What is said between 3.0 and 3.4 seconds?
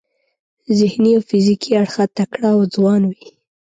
وي.